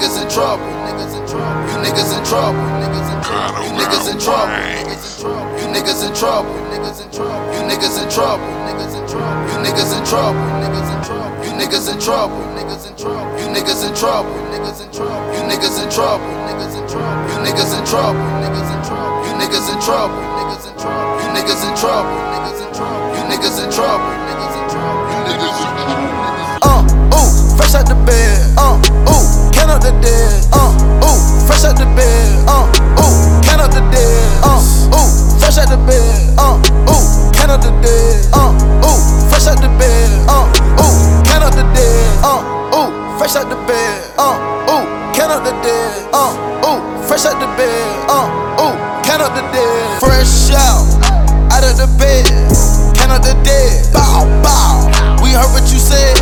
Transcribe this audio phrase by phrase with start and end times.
[0.00, 0.64] niggas in trouble.
[0.88, 1.60] Niggas in trouble.
[1.68, 2.64] You niggas in trouble.
[2.80, 3.60] Niggas in trouble.
[3.60, 4.56] You niggas in trouble.
[5.60, 6.54] You niggas in trouble.
[6.72, 7.44] Niggas in trouble.
[7.44, 7.60] You
[9.60, 10.40] niggas in trouble.
[10.64, 11.44] Niggas in trouble.
[11.44, 12.40] You niggas in trouble.
[12.40, 13.28] You niggas in trouble.
[13.36, 14.40] You niggas in trouble.
[14.40, 14.48] You
[15.50, 16.24] niggas in trouble.
[16.24, 17.04] You niggas in trouble.
[17.28, 17.80] You niggas in
[19.80, 20.16] trouble.
[20.16, 20.20] You.
[21.30, 22.10] Niggas in trouble.
[23.16, 24.29] You niggas in trouble.
[43.30, 44.10] Fresh out the bed.
[44.18, 44.34] Uh,
[44.66, 46.10] ooh, count up the dead.
[46.10, 46.34] Uh,
[46.66, 47.86] ooh, fresh out the bed.
[48.10, 48.26] Uh,
[48.58, 48.74] ooh,
[49.06, 50.02] count up the dead.
[50.02, 50.82] Fresh out,
[51.54, 52.26] out of the bed.
[52.98, 53.86] Count up the dead.
[53.94, 54.90] Bow, bow.
[55.22, 56.18] We heard what you said.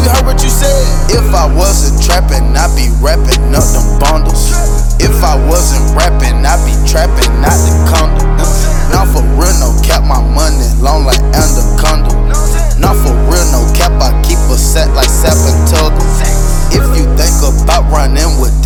[0.00, 0.80] We heard what you said.
[1.12, 4.48] If I wasn't trapping, I'd be rapping up them bundles.
[4.96, 7.35] If I wasn't rapping, I'd be trapping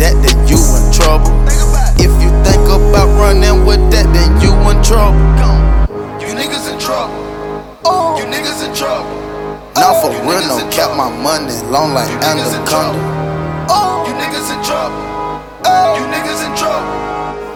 [0.01, 1.29] that, then you in trouble.
[2.01, 5.21] If you think about running with that, then you in trouble.
[6.17, 7.13] You niggas in trouble.
[8.17, 9.13] You niggas in trouble.
[9.77, 12.97] Now for real, no cap, my money long like anaconda.
[14.09, 14.97] You niggas in trouble.
[15.69, 16.89] You niggas in trouble.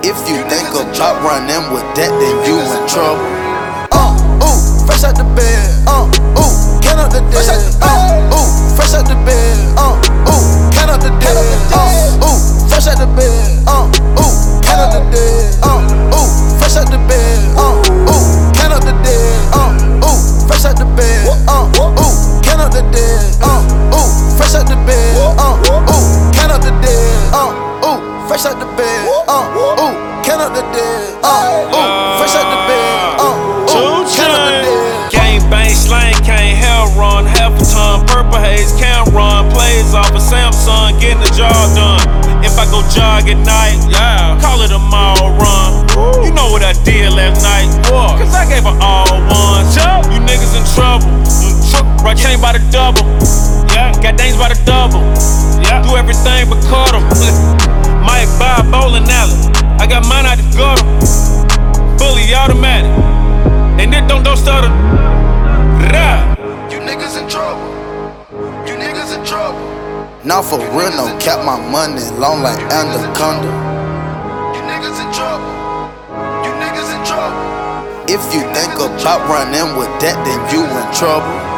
[0.06, 3.26] If you think about running with that, then you in trouble.
[3.90, 4.14] Uh,
[4.46, 5.55] ooh, fresh out the bed.
[31.36, 33.20] Uh, ooh, fresh out the bed.
[33.20, 35.12] Uh, ooh, count up the dead.
[35.12, 37.28] Gang bang slang, can't hell run.
[37.28, 39.52] Half a ton, purple haze, can't run.
[39.52, 42.00] Plays off a Samsung, getting the job done.
[42.40, 45.84] If I go jog at night, yeah, call it a mile run.
[46.24, 48.16] You know what I did last night, what?
[48.16, 49.76] Cause I gave her all ones.
[50.12, 51.12] You niggas in trouble.
[52.04, 53.04] Right chain by the double.
[53.76, 55.04] Yeah, got dames by the double.
[55.60, 57.04] Yeah, do everything but cut 'em.
[58.08, 59.36] Might buy a bowling alley.
[59.80, 61.25] I got mine out the gutter.
[61.98, 62.92] Fully automatic.
[63.80, 64.70] And it don't don't stutter.
[65.94, 66.36] Rah.
[66.72, 67.68] You niggas in trouble.
[68.68, 69.62] You niggas in trouble.
[70.26, 73.52] Now for real, no cap, my money long like anaconda.
[74.56, 75.52] You niggas in trouble.
[76.44, 77.56] You niggas in trouble.
[78.08, 81.55] If you think about running with that, then you in trouble.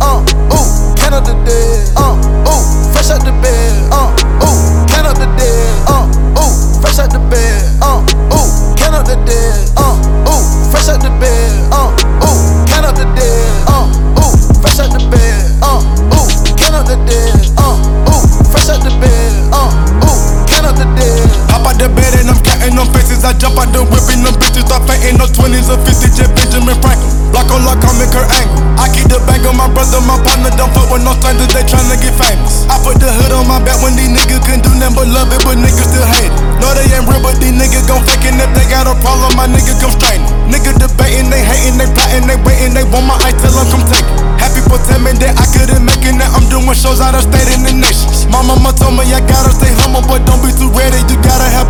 [0.00, 1.90] Uh, ooh, count up the dead.
[1.96, 2.14] Uh,
[2.48, 3.74] ooh, fresh out the bed.
[3.92, 4.10] Uh,
[4.42, 5.74] ooh, count up the dead.
[5.86, 6.06] Uh,
[6.40, 7.62] ooh, fresh out the bed.
[7.82, 8.00] Uh,
[8.32, 9.70] ooh, count up the dead.
[9.76, 9.94] Uh,
[10.30, 11.52] ooh, fresh out the bed.
[11.70, 11.90] Uh,
[12.24, 13.50] ooh, count up the dead.
[13.68, 13.86] Uh,
[14.18, 15.44] ooh, fresh out the bed.
[15.62, 15.80] Uh,
[16.14, 16.28] ooh,
[16.58, 17.34] count up the dead.
[17.60, 17.78] Uh,
[18.10, 19.32] ooh, fresh out the bed.
[19.52, 19.70] Uh,
[20.02, 21.22] ooh, count up the dead.
[21.52, 23.24] Hop out the bed and I'm counting them faces.
[23.24, 25.18] I jump out the and them bitches start fainting.
[25.18, 27.10] No 20s or 50s, just Benjamin Franklin.
[27.34, 28.62] Block on lock, I'm in Angle.
[28.78, 30.54] I keep the bang on my brother, my partner.
[30.54, 32.62] Don't fuck with no strangers, they tryna get famous.
[32.70, 35.34] I put the hood on my back when these niggas couldn't do nothing but love
[35.34, 36.34] it, but niggas still hate it.
[36.62, 38.38] No, they ain't real, but these niggas gon' fake it.
[38.38, 40.22] If they got a problem, my niggas come straight.
[40.46, 43.84] Nigga debating, they hating, they plotting, they waiting, they want my ice, tell them come
[43.90, 44.18] take it.
[44.38, 47.24] Happy for tell me that I couldn't make it, now I'm doing shows out of
[47.24, 48.06] state and the nation.
[48.28, 51.48] My mama told me I gotta stay humble, but don't be too ready, you gotta
[51.48, 51.63] have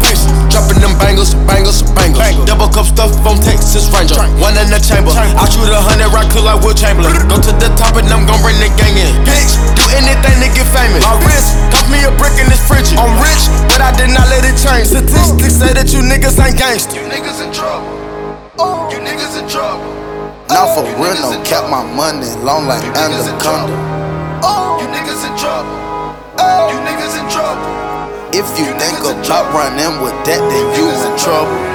[6.45, 7.17] like Wilt Chamberlain.
[7.27, 9.11] Go to the top and I'm gon' bring the gang in.
[9.25, 11.01] Bitch, do anything to get famous.
[11.01, 12.93] My wrist cost me a brick in this fridge.
[13.01, 14.93] I'm rich, but I did not let it change.
[14.93, 17.01] Statistics say that you niggas ain't gangsta.
[17.01, 17.89] You niggas in trouble.
[18.61, 18.93] Oh.
[18.93, 19.89] You niggas in trouble.
[20.53, 20.77] Now oh.
[20.77, 23.73] for real, no cap, my money long like anaconda.
[24.45, 24.79] Oh.
[24.79, 25.73] You niggas in trouble.
[26.69, 27.65] You niggas in trouble.
[28.37, 31.74] If you think about running with that, then you in trouble.